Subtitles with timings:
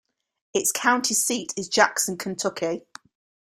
[0.55, 2.81] Its county seat is Jackson, Kentucky.